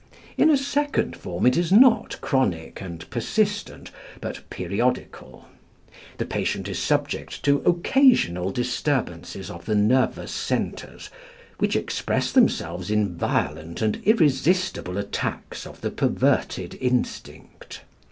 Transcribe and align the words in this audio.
In 0.35 0.49
a 0.49 0.57
second 0.57 1.15
form 1.15 1.45
it 1.45 1.55
is 1.55 1.71
not 1.71 2.19
chronic 2.21 2.81
and 2.81 3.07
persistent, 3.11 3.91
but 4.19 4.41
periodical. 4.49 5.45
The 6.17 6.25
patient 6.25 6.67
is 6.67 6.79
subject 6.79 7.43
to 7.43 7.61
occasional 7.67 8.49
disturbances 8.49 9.51
of 9.51 9.65
the 9.65 9.75
nervous 9.75 10.31
centres, 10.31 11.11
which 11.59 11.75
express 11.75 12.31
themselves 12.31 12.89
in 12.89 13.15
violent 13.15 13.83
and 13.83 14.01
irresistible 14.03 14.97
attacks 14.97 15.67
of 15.67 15.81
the 15.81 15.91
perverted 15.91 16.79
instinct. 16.81 17.81